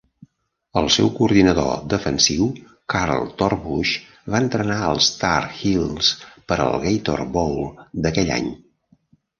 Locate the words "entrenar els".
4.47-5.13